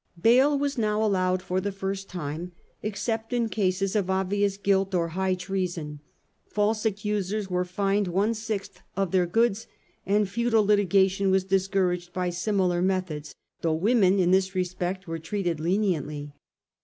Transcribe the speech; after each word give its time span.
Bail 0.19 0.57
was 0.57 0.79
now 0.79 1.03
allowed 1.05 1.43
for 1.43 1.61
the 1.61 1.71
first 1.71 2.09
time, 2.09 2.53
except 2.81 3.33
in 3.33 3.49
cases 3.49 3.95
of 3.95 4.09
obvious 4.09 4.57
guilt 4.57 4.95
or 4.95 5.09
high 5.09 5.35
treason. 5.35 5.99
False 6.47 6.85
accusers 6.87 7.51
were 7.51 7.63
fined 7.63 8.07
one 8.07 8.33
sixth 8.33 8.81
of 8.97 9.11
their 9.11 9.27
goods 9.27 9.67
and 10.03 10.27
futile 10.27 10.65
litigation 10.65 11.29
was 11.29 11.43
discouraged 11.43 12.13
by 12.13 12.31
similar 12.31 12.81
methods, 12.81 13.35
though 13.61 13.75
women 13.75 14.17
in 14.17 14.31
this 14.31 14.55
respect 14.55 15.05
were 15.07 15.19
treated 15.19 15.59
leniently. 15.59 16.33